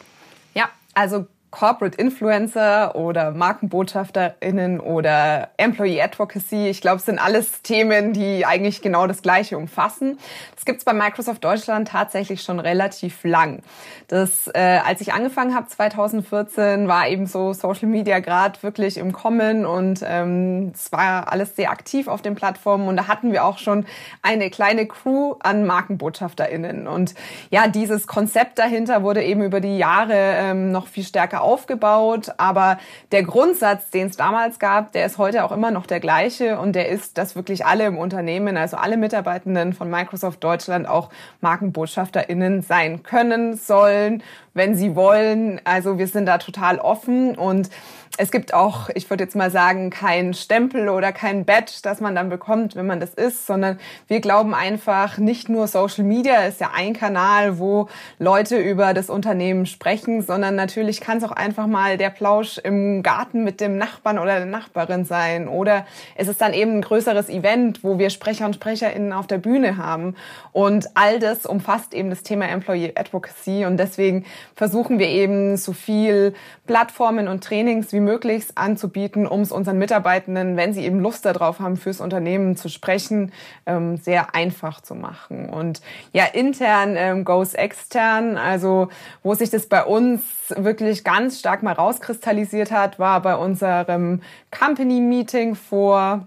[0.96, 6.68] Also Corporate Influencer oder MarkenbotschafterInnen oder Employee Advocacy.
[6.68, 10.18] Ich glaube, es sind alles Themen, die eigentlich genau das Gleiche umfassen.
[10.54, 13.62] Das gibt es bei Microsoft Deutschland tatsächlich schon relativ lang.
[14.08, 19.12] Das, äh, als ich angefangen habe 2014, war eben so Social Media gerade wirklich im
[19.12, 23.44] Kommen und ähm, es war alles sehr aktiv auf den Plattformen und da hatten wir
[23.44, 23.86] auch schon
[24.22, 26.86] eine kleine Crew an MarkenbotschafterInnen.
[26.86, 27.14] Und
[27.50, 32.30] ja, dieses Konzept dahinter wurde eben über die Jahre ähm, noch viel stärker aufgebaut.
[32.36, 32.78] Aber
[33.12, 36.74] der Grundsatz, den es damals gab, der ist heute auch immer noch der gleiche und
[36.74, 42.62] der ist, dass wirklich alle im Unternehmen, also alle Mitarbeitenden von Microsoft Deutschland auch MarkenbotschafterInnen
[42.62, 44.22] sein können, sollen,
[44.56, 45.60] wenn sie wollen.
[45.64, 47.70] Also wir sind da total offen und
[48.18, 52.14] es gibt auch, ich würde jetzt mal sagen, kein Stempel oder kein Badge, das man
[52.14, 56.60] dann bekommt, wenn man das ist, sondern wir glauben einfach, nicht nur Social Media ist
[56.60, 57.88] ja ein Kanal, wo
[58.18, 63.02] Leute über das Unternehmen sprechen, sondern natürlich kann es auch einfach mal der Plausch im
[63.02, 65.48] Garten mit dem Nachbarn oder der Nachbarin sein.
[65.48, 69.38] Oder es ist dann eben ein größeres Event, wo wir Sprecher und SprecherInnen auf der
[69.38, 70.16] Bühne haben.
[70.52, 73.66] Und all das umfasst eben das Thema Employee Advocacy.
[73.66, 76.34] Und deswegen versuchen wir eben so viel
[76.66, 81.60] Plattformen und Trainings wie möglich anzubieten, um es unseren Mitarbeitenden, wenn sie eben Lust darauf
[81.60, 83.32] haben, fürs Unternehmen zu sprechen,
[83.66, 85.48] ähm, sehr einfach zu machen.
[85.48, 85.80] Und
[86.12, 88.88] ja, intern ähm, goes extern, also
[89.22, 90.22] wo sich das bei uns
[90.56, 96.26] wirklich ganz stark mal rauskristallisiert hat, war bei unserem Company Meeting vor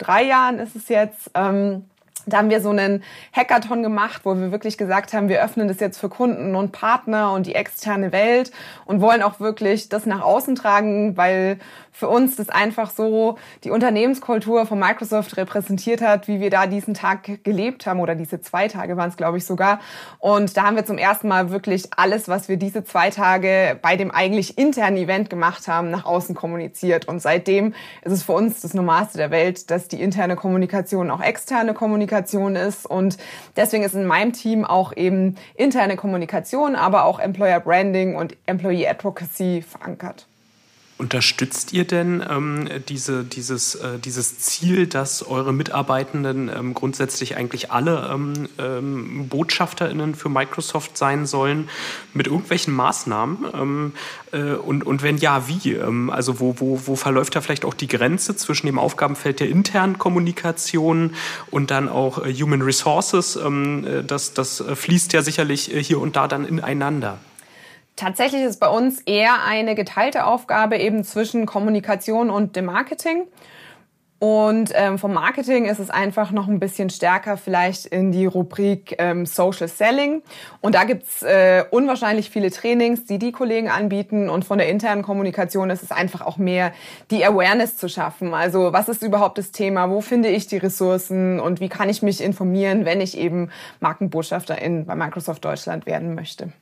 [0.00, 1.30] drei Jahren ist es jetzt.
[1.34, 1.84] Ähm,
[2.26, 3.02] da haben wir so einen
[3.32, 7.32] Hackathon gemacht, wo wir wirklich gesagt haben, wir öffnen das jetzt für Kunden und Partner
[7.32, 8.50] und die externe Welt
[8.84, 11.58] und wollen auch wirklich das nach außen tragen, weil
[11.92, 16.94] für uns das einfach so die Unternehmenskultur von Microsoft repräsentiert hat, wie wir da diesen
[16.94, 19.80] Tag gelebt haben oder diese zwei Tage waren es, glaube ich, sogar.
[20.18, 23.96] Und da haben wir zum ersten Mal wirklich alles, was wir diese zwei Tage bei
[23.96, 27.08] dem eigentlich internen Event gemacht haben, nach außen kommuniziert.
[27.08, 31.20] Und seitdem ist es für uns das Normalste der Welt, dass die interne Kommunikation auch
[31.20, 32.86] externe Kommunikation ist.
[32.86, 33.18] Und
[33.56, 38.88] deswegen ist in meinem Team auch eben interne Kommunikation, aber auch Employer Branding und Employee
[38.88, 40.29] Advocacy verankert.
[41.00, 47.70] Unterstützt ihr denn ähm, diese, dieses, äh, dieses Ziel, dass eure Mitarbeitenden ähm, grundsätzlich eigentlich
[47.70, 51.70] alle ähm, ähm BotschafterInnen für Microsoft sein sollen,
[52.12, 53.46] mit irgendwelchen Maßnahmen?
[53.54, 53.92] Ähm,
[54.32, 55.72] äh, und, und wenn ja, wie?
[55.72, 59.48] Ähm, also wo, wo, wo verläuft da vielleicht auch die Grenze zwischen dem Aufgabenfeld der
[59.48, 61.14] internen Kommunikation
[61.50, 63.36] und dann auch äh, Human Resources?
[63.36, 67.16] Äh, das, das fließt ja sicherlich äh, hier und da dann ineinander.
[67.96, 73.26] Tatsächlich ist bei uns eher eine geteilte Aufgabe eben zwischen Kommunikation und dem Marketing.
[74.20, 78.94] Und ähm, vom Marketing ist es einfach noch ein bisschen stärker vielleicht in die Rubrik
[78.98, 80.22] ähm, Social Selling.
[80.60, 84.28] Und da gibt's äh, unwahrscheinlich viele Trainings, die die Kollegen anbieten.
[84.28, 86.72] Und von der internen Kommunikation ist es einfach auch mehr,
[87.10, 88.34] die Awareness zu schaffen.
[88.34, 89.88] Also was ist überhaupt das Thema?
[89.88, 91.40] Wo finde ich die Ressourcen?
[91.40, 93.48] Und wie kann ich mich informieren, wenn ich eben
[93.80, 96.52] Markenbotschafterin bei Microsoft Deutschland werden möchte?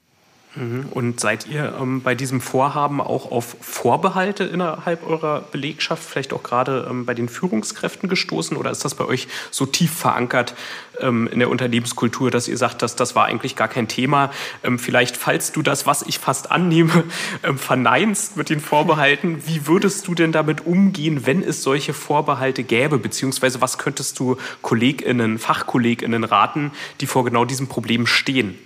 [0.54, 0.86] Mhm.
[0.90, 6.42] Und seid ihr ähm, bei diesem Vorhaben auch auf Vorbehalte innerhalb eurer Belegschaft, vielleicht auch
[6.42, 8.56] gerade ähm, bei den Führungskräften gestoßen?
[8.56, 10.54] Oder ist das bei euch so tief verankert
[11.00, 14.30] ähm, in der Unternehmenskultur, dass ihr sagt, dass das war eigentlich gar kein Thema?
[14.64, 17.04] Ähm, vielleicht, falls du das, was ich fast annehme,
[17.42, 22.62] ähm, verneinst mit den Vorbehalten, wie würdest du denn damit umgehen, wenn es solche Vorbehalte
[22.62, 22.98] gäbe?
[22.98, 28.58] Beziehungsweise was könntest du KollegInnen, FachkollegInnen raten, die vor genau diesem Problem stehen?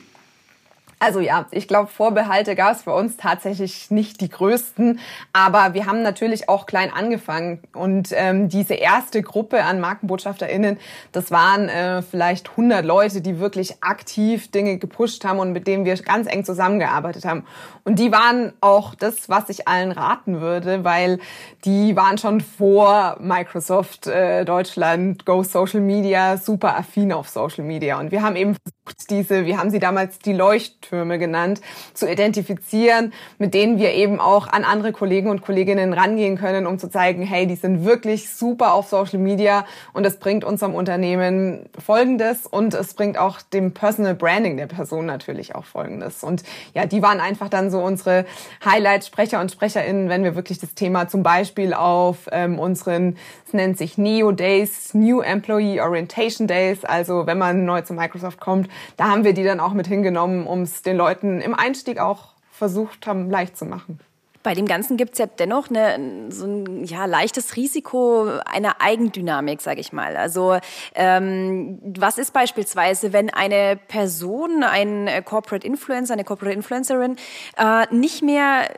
[1.03, 5.01] Also ja, ich glaube, Vorbehalte gab es bei uns tatsächlich nicht die größten,
[5.33, 10.79] aber wir haben natürlich auch klein angefangen und ähm, diese erste Gruppe an MarkenbotschafterInnen,
[11.11, 15.85] das waren äh, vielleicht 100 Leute, die wirklich aktiv Dinge gepusht haben und mit denen
[15.85, 17.47] wir ganz eng zusammengearbeitet haben.
[17.83, 21.19] Und die waren auch das, was ich allen raten würde, weil
[21.65, 27.99] die waren schon vor Microsoft äh, Deutschland, Go Social Media, super affin auf Social Media
[27.99, 31.61] und wir haben eben versucht, diese, wir haben sie damals die Leucht Leuchttürme genannt,
[31.95, 36.79] zu identifizieren, mit denen wir eben auch an andere Kollegen und Kolleginnen rangehen können, um
[36.79, 41.67] zu zeigen, hey, die sind wirklich super auf Social Media und es bringt unserem Unternehmen
[41.79, 46.23] Folgendes und es bringt auch dem Personal Branding der Person natürlich auch Folgendes.
[46.23, 46.43] Und
[46.75, 48.27] ja, die waren einfach dann so unsere
[48.65, 53.17] Highlight-Sprecher und SprecherInnen, wenn wir wirklich das Thema zum Beispiel auf ähm, unseren,
[53.55, 58.69] nennt sich Neo Days, New Employee Orientation Days, also wenn man neu zu Microsoft kommt,
[58.97, 62.33] da haben wir die dann auch mit hingenommen, um es den Leuten im Einstieg auch
[62.51, 63.99] versucht haben, leicht zu machen.
[64.43, 69.61] Bei dem Ganzen gibt es ja dennoch eine, so ein ja, leichtes Risiko einer Eigendynamik,
[69.61, 70.17] sage ich mal.
[70.17, 70.59] Also
[70.97, 77.17] ähm, was ist beispielsweise, wenn eine Person, ein Corporate Influencer, eine Corporate Influencerin
[77.57, 78.69] äh, nicht mehr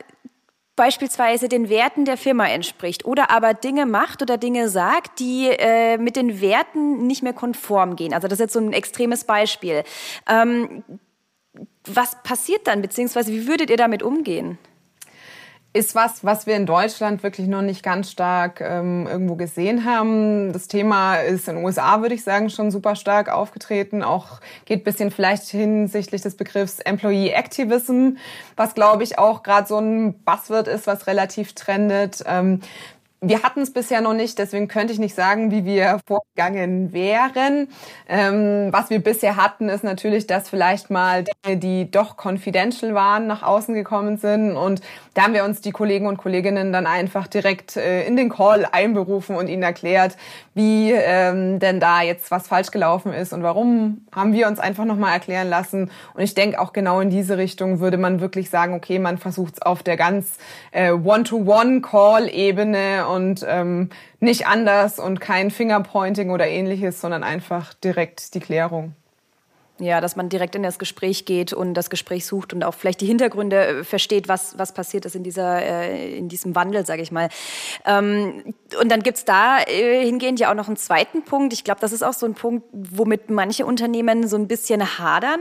[0.77, 5.99] beispielsweise den Werten der Firma entspricht oder aber Dinge macht oder Dinge sagt, die äh,
[5.99, 8.13] mit den Werten nicht mehr konform gehen.
[8.13, 9.85] Also das ist jetzt so ein extremes Beispiel.
[10.29, 10.83] Ähm,
[11.87, 14.59] was passiert dann, beziehungsweise wie würdet ihr damit umgehen?
[15.75, 20.53] Ist was, was wir in Deutschland wirklich noch nicht ganz stark ähm, irgendwo gesehen haben.
[20.53, 24.05] Das Thema ist in den USA, würde ich sagen, schon super stark aufgetreten.
[24.05, 28.19] Auch geht bisschen vielleicht hinsichtlich des Begriffs Employee Activism,
[28.55, 32.23] was glaube ich auch gerade so ein Buzzword ist, was relativ trendet.
[32.25, 32.61] Ähm,
[33.29, 37.69] wir hatten es bisher noch nicht, deswegen könnte ich nicht sagen, wie wir vorgegangen wären.
[38.09, 43.27] Ähm, was wir bisher hatten, ist natürlich, dass vielleicht mal Dinge, die doch confidential waren,
[43.27, 44.57] nach außen gekommen sind.
[44.57, 44.83] Und
[45.15, 48.67] da haben wir uns die Kollegen und Kolleginnen dann einfach direkt äh, in den Call
[48.71, 50.17] einberufen und ihnen erklärt,
[50.55, 54.85] wie ähm, denn da jetzt was falsch gelaufen ist und warum haben wir uns einfach
[54.85, 55.91] nochmal erklären lassen.
[56.15, 59.55] Und ich denke auch genau in diese Richtung würde man wirklich sagen, okay, man versucht
[59.55, 60.39] es auf der ganz
[60.73, 68.41] äh, One-to-One-Call-Ebene und ähm, nicht anders und kein Fingerpointing oder ähnliches, sondern einfach direkt die
[68.41, 68.95] Klärung.
[69.81, 73.01] Ja, dass man direkt in das Gespräch geht und das Gespräch sucht und auch vielleicht
[73.01, 77.03] die Hintergründe äh, versteht, was, was passiert ist in, dieser, äh, in diesem Wandel, sage
[77.03, 77.29] ich mal.
[77.85, 81.53] Ähm, und dann gibt's da äh, hingehend ja auch noch einen zweiten Punkt.
[81.53, 85.41] Ich glaube, das ist auch so ein Punkt, womit manche Unternehmen so ein bisschen hadern,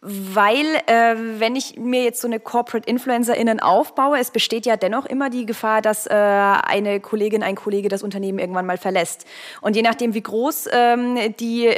[0.00, 5.30] weil wenn ich mir jetzt so eine Corporate InfluencerInnen aufbaue, es besteht ja dennoch immer
[5.30, 9.26] die Gefahr, dass eine Kollegin, ein Kollege das Unternehmen irgendwann mal verlässt.
[9.60, 11.68] Und je nachdem, wie groß ähm, die,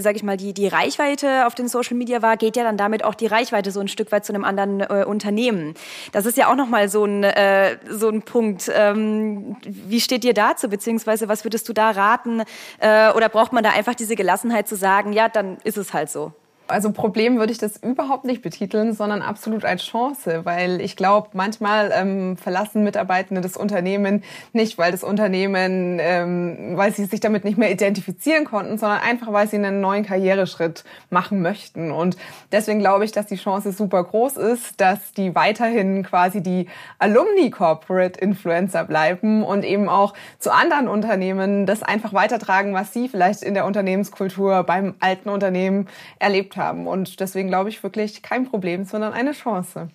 [0.00, 3.04] sage ich mal, die, die Reichweite auf den Social Media war, geht ja dann damit
[3.04, 5.74] auch die Reichweite so ein Stück weit zu einem anderen äh, Unternehmen.
[6.12, 8.70] Das ist ja auch nochmal so ein, äh, so ein Punkt.
[8.74, 12.42] Ähm, wie steht ihr dazu, beziehungsweise was würdest du da raten?
[12.78, 16.10] Äh, oder braucht man da einfach diese Gelassenheit zu sagen, ja, dann ist es halt
[16.10, 16.32] so?
[16.66, 21.28] Also Problem würde ich das überhaupt nicht betiteln, sondern absolut als Chance, weil ich glaube,
[21.34, 24.22] manchmal ähm, verlassen Mitarbeitende das Unternehmen
[24.54, 29.30] nicht, weil das Unternehmen, ähm, weil sie sich damit nicht mehr identifizieren konnten, sondern einfach,
[29.30, 31.90] weil sie einen neuen Karriereschritt machen möchten.
[31.90, 32.16] Und
[32.50, 37.50] deswegen glaube ich, dass die Chance super groß ist, dass die weiterhin quasi die Alumni
[37.50, 43.42] Corporate Influencer bleiben und eben auch zu anderen Unternehmen das einfach weitertragen, was sie vielleicht
[43.42, 46.86] in der Unternehmenskultur beim alten Unternehmen erlebt haben.
[46.86, 49.88] Und deswegen glaube ich wirklich kein Problem, sondern eine Chance.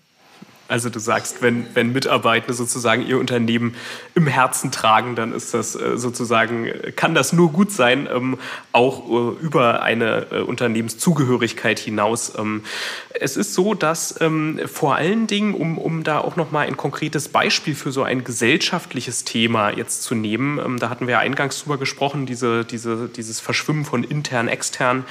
[0.69, 3.75] Also du sagst, wenn, wenn Mitarbeitende sozusagen ihr Unternehmen
[4.13, 8.37] im Herzen tragen, dann ist das äh, sozusagen, kann das nur gut sein, ähm,
[8.71, 12.33] auch äh, über eine äh, Unternehmenszugehörigkeit hinaus.
[12.37, 12.63] Ähm,
[13.19, 17.29] es ist so, dass ähm, vor allen Dingen, um, um da auch nochmal ein konkretes
[17.29, 21.79] Beispiel für so ein gesellschaftliches Thema jetzt zu nehmen, da hatten wir ja eingangs drüber
[21.79, 25.05] gesprochen, diese, diese, dieses Verschwimmen von intern, extern,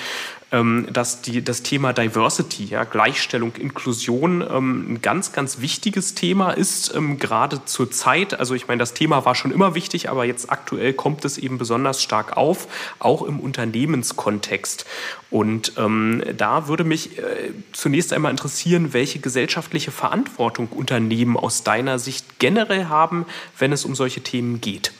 [0.50, 6.94] dass die, das Thema Diversity, ja, Gleichstellung, Inklusion ähm, ein ganz, ganz wichtiges Thema ist,
[6.94, 8.38] ähm, gerade zur Zeit.
[8.38, 11.58] Also ich meine, das Thema war schon immer wichtig, aber jetzt aktuell kommt es eben
[11.58, 12.66] besonders stark auf,
[12.98, 14.86] auch im Unternehmenskontext.
[15.30, 21.98] Und ähm, da würde mich äh, zunächst einmal interessieren, welche gesellschaftliche Verantwortung Unternehmen aus deiner
[21.98, 23.26] Sicht generell haben,
[23.58, 24.92] wenn es um solche Themen geht.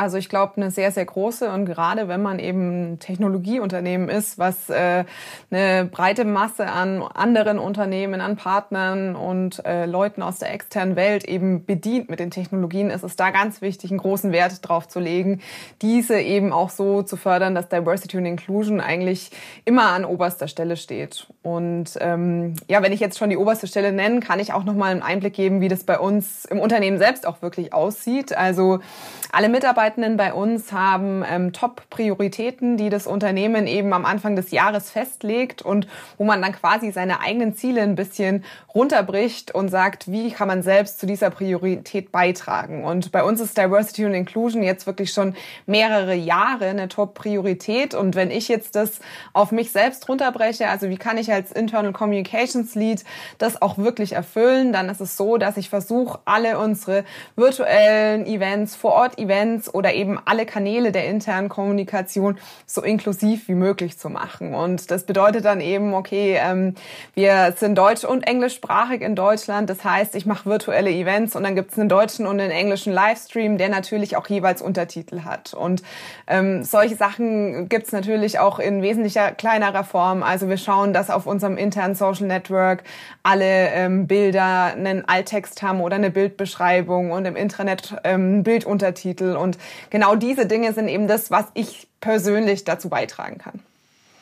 [0.00, 4.38] Also ich glaube, eine sehr, sehr große und gerade wenn man eben ein Technologieunternehmen ist,
[4.38, 5.04] was äh,
[5.50, 11.24] eine breite Masse an anderen Unternehmen, an Partnern und äh, Leuten aus der externen Welt
[11.24, 15.00] eben bedient mit den Technologien, ist es da ganz wichtig, einen großen Wert drauf zu
[15.00, 15.42] legen,
[15.82, 19.30] diese eben auch so zu fördern, dass Diversity und Inclusion eigentlich
[19.66, 21.26] immer an oberster Stelle steht.
[21.42, 24.92] Und ähm, ja, wenn ich jetzt schon die oberste Stelle nenne, kann ich auch nochmal
[24.92, 28.34] einen Einblick geben, wie das bei uns im Unternehmen selbst auch wirklich aussieht.
[28.34, 28.80] Also
[29.30, 29.48] alle
[29.90, 35.62] Mitarbeitenden bei uns haben ähm, Top-Prioritäten, die das Unternehmen eben am Anfang des Jahres festlegt
[35.62, 40.48] und wo man dann quasi seine eigenen Ziele ein bisschen runterbricht und sagt, wie kann
[40.48, 42.84] man selbst zu dieser Priorität beitragen.
[42.84, 45.34] Und bei uns ist Diversity und Inclusion jetzt wirklich schon
[45.66, 47.94] mehrere Jahre eine Top-Priorität.
[47.94, 49.00] Und wenn ich jetzt das
[49.32, 53.04] auf mich selbst runterbreche, also wie kann ich als Internal Communications Lead
[53.38, 58.76] das auch wirklich erfüllen, dann ist es so, dass ich versuche, alle unsere virtuellen Events,
[58.76, 64.08] vor Ort Events oder eben alle Kanäle der internen Kommunikation so inklusiv wie möglich zu
[64.08, 64.54] machen.
[64.54, 66.74] Und das bedeutet dann eben, okay, ähm,
[67.14, 69.70] wir sind deutsch- und englischsprachig in Deutschland.
[69.70, 72.92] Das heißt, ich mache virtuelle Events und dann gibt es einen deutschen und einen englischen
[72.92, 75.54] Livestream, der natürlich auch jeweils Untertitel hat.
[75.54, 75.82] Und
[76.26, 80.22] ähm, solche Sachen gibt es natürlich auch in wesentlicher kleinerer Form.
[80.22, 82.84] Also wir schauen, dass auf unserem internen Social Network
[83.22, 89.36] alle ähm, Bilder einen Alttext haben oder eine Bildbeschreibung und im Intranet ähm, Bilduntertitel Titel.
[89.36, 89.58] Und
[89.90, 93.60] genau diese Dinge sind eben das, was ich persönlich dazu beitragen kann.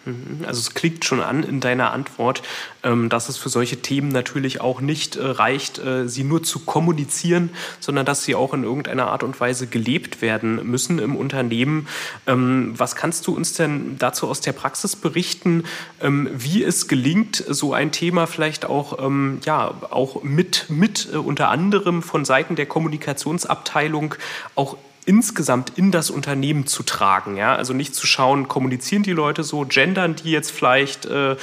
[0.08, 0.44] Mhm.
[0.46, 2.42] Also es klingt schon an in deiner Antwort,
[2.82, 6.60] ähm, dass es für solche Themen natürlich auch nicht äh, reicht, äh, sie nur zu
[6.60, 11.88] kommunizieren, sondern dass sie auch in irgendeiner Art und Weise gelebt werden müssen im Unternehmen.
[12.26, 15.64] Ähm, was kannst du uns denn dazu aus der Praxis berichten,
[16.00, 18.98] ähm, wie es gelingt, so ein Thema vielleicht auch,
[19.44, 24.14] ja, auch mit, mit äh, unter anderem von Seiten der Kommunikationsabteilung
[24.54, 24.76] auch
[25.08, 27.36] insgesamt in das Unternehmen zu tragen.
[27.38, 27.56] Ja?
[27.56, 31.36] Also nicht zu schauen, kommunizieren die Leute so, gendern die jetzt vielleicht, äh, äh,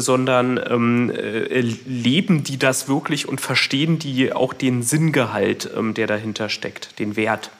[0.00, 6.06] sondern ähm, äh, leben die das wirklich und verstehen die auch den Sinngehalt, ähm, der
[6.06, 7.50] dahinter steckt, den Wert.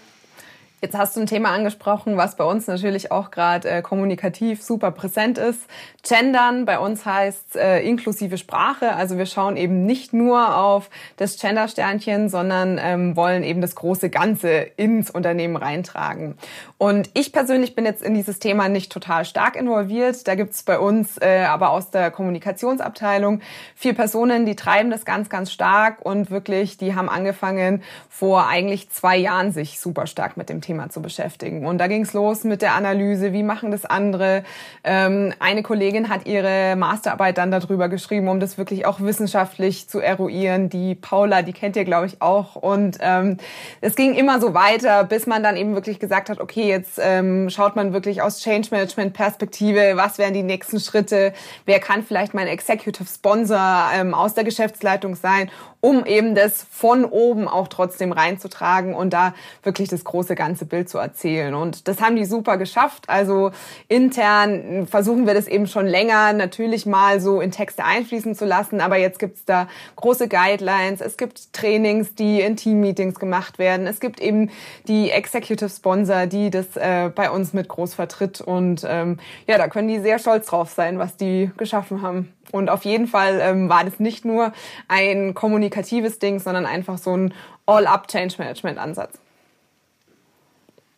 [0.82, 4.90] Jetzt hast du ein Thema angesprochen, was bei uns natürlich auch gerade äh, kommunikativ super
[4.90, 5.62] präsent ist.
[6.06, 8.92] Gendern bei uns heißt äh, inklusive Sprache.
[8.92, 14.10] Also wir schauen eben nicht nur auf das Gender-Sternchen, sondern ähm, wollen eben das große
[14.10, 16.36] Ganze ins Unternehmen reintragen.
[16.76, 20.28] Und ich persönlich bin jetzt in dieses Thema nicht total stark involviert.
[20.28, 23.40] Da gibt's bei uns äh, aber aus der Kommunikationsabteilung
[23.74, 28.90] vier Personen, die treiben das ganz, ganz stark und wirklich, die haben angefangen vor eigentlich
[28.90, 31.64] zwei Jahren sich super stark mit dem Thema zu beschäftigen.
[31.64, 34.42] Und da ging es los mit der Analyse, wie machen das andere.
[34.82, 40.00] Ähm, eine Kollegin hat ihre Masterarbeit dann darüber geschrieben, um das wirklich auch wissenschaftlich zu
[40.00, 40.68] eruieren.
[40.68, 42.56] Die Paula, die kennt ihr, glaube ich, auch.
[42.56, 43.36] Und ähm,
[43.80, 47.48] es ging immer so weiter, bis man dann eben wirklich gesagt hat, okay, jetzt ähm,
[47.48, 51.32] schaut man wirklich aus Change Management Perspektive, was wären die nächsten Schritte,
[51.64, 55.50] wer kann vielleicht mein Executive Sponsor ähm, aus der Geschäftsleitung sein
[55.86, 60.88] um eben das von oben auch trotzdem reinzutragen und da wirklich das große ganze Bild
[60.88, 61.54] zu erzählen.
[61.54, 63.08] Und das haben die super geschafft.
[63.08, 63.50] Also
[63.88, 68.80] intern versuchen wir das eben schon länger natürlich mal so in Texte einfließen zu lassen,
[68.80, 74.00] aber jetzt gibt's da große Guidelines, es gibt Trainings, die in Team-Meetings gemacht werden, es
[74.00, 74.50] gibt eben
[74.88, 79.68] die Executive Sponsor, die das äh, bei uns mit groß vertritt und ähm, ja, da
[79.68, 82.32] können die sehr stolz drauf sein, was die geschaffen haben.
[82.52, 84.52] Und auf jeden Fall ähm, war das nicht nur
[84.88, 87.34] ein kommunikatives Ding, sondern einfach so ein
[87.66, 89.18] All-up-Change-Management-Ansatz.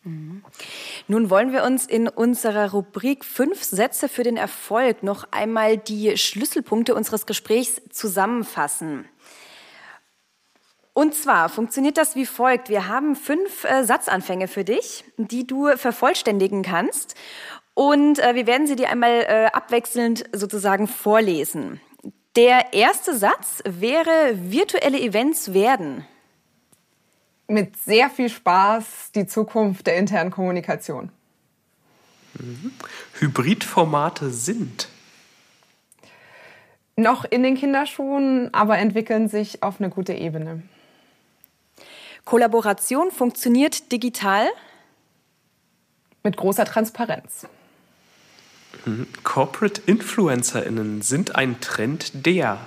[0.03, 0.43] Mhm.
[1.07, 6.17] Nun wollen wir uns in unserer Rubrik fünf Sätze für den Erfolg noch einmal die
[6.17, 9.05] Schlüsselpunkte unseres Gesprächs zusammenfassen.
[10.93, 12.67] Und zwar funktioniert das wie folgt.
[12.67, 17.15] Wir haben fünf äh, Satzanfänge für dich, die du vervollständigen kannst.
[17.73, 21.79] Und äh, wir werden sie dir einmal äh, abwechselnd sozusagen vorlesen.
[22.35, 26.05] Der erste Satz wäre, virtuelle Events werden.
[27.49, 31.11] Mit sehr viel Spaß die Zukunft der internen Kommunikation.
[32.35, 32.71] Mhm.
[33.19, 34.87] Hybridformate sind.
[36.95, 40.61] Noch in den Kinderschuhen, aber entwickeln sich auf eine gute Ebene.
[42.23, 44.47] Kollaboration funktioniert digital?
[46.21, 47.47] Mit großer Transparenz.
[49.23, 52.59] Corporate InfluencerInnen sind ein Trend, der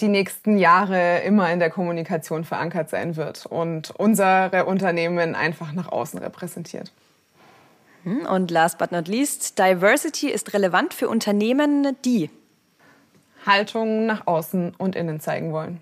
[0.00, 5.90] die nächsten Jahre immer in der Kommunikation verankert sein wird und unsere Unternehmen einfach nach
[5.90, 6.92] außen repräsentiert.
[8.04, 12.30] Hm, und last but not least, Diversity ist relevant für Unternehmen, die
[13.46, 15.80] Haltung nach außen und innen zeigen wollen.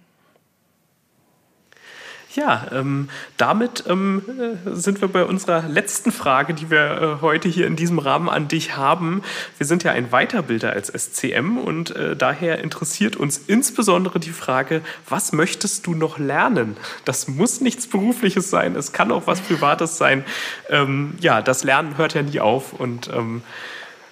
[2.35, 4.23] Ja, ähm, damit ähm,
[4.67, 8.29] äh, sind wir bei unserer letzten Frage, die wir äh, heute hier in diesem Rahmen
[8.29, 9.23] an dich haben.
[9.57, 14.83] Wir sind ja ein Weiterbilder als SCM und äh, daher interessiert uns insbesondere die Frage,
[15.09, 16.77] was möchtest du noch lernen?
[17.07, 20.23] Das muss nichts Berufliches sein, es kann auch was Privates sein.
[20.69, 23.41] Ähm, ja, das Lernen hört ja nie auf und ähm,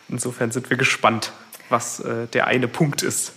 [0.09, 1.33] insofern sind wir gespannt,
[1.69, 3.35] was äh, der eine Punkt ist.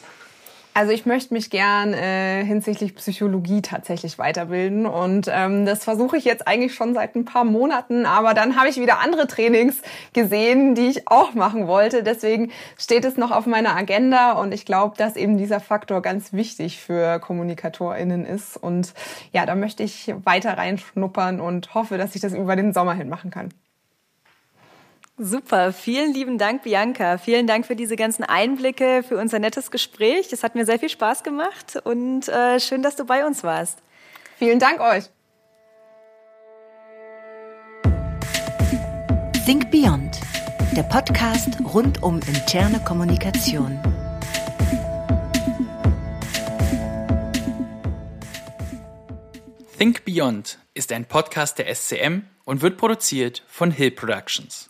[0.80, 6.24] Also ich möchte mich gern äh, hinsichtlich Psychologie tatsächlich weiterbilden und ähm, das versuche ich
[6.24, 9.82] jetzt eigentlich schon seit ein paar Monaten, aber dann habe ich wieder andere Trainings
[10.14, 12.02] gesehen, die ich auch machen wollte.
[12.02, 16.32] Deswegen steht es noch auf meiner Agenda und ich glaube, dass eben dieser Faktor ganz
[16.32, 18.94] wichtig für KommunikatorInnen ist und
[19.34, 23.10] ja, da möchte ich weiter reinschnuppern und hoffe, dass ich das über den Sommer hin
[23.10, 23.50] machen kann.
[25.22, 27.18] Super, vielen lieben Dank, Bianca.
[27.18, 30.30] Vielen Dank für diese ganzen Einblicke, für unser nettes Gespräch.
[30.30, 33.80] Das hat mir sehr viel Spaß gemacht und äh, schön, dass du bei uns warst.
[34.38, 35.10] Vielen Dank euch.
[39.46, 40.22] Think Beyond,
[40.78, 43.78] der Podcast rund um interne Kommunikation.
[49.78, 54.69] Think Beyond ist ein Podcast der SCM und wird produziert von Hill Productions.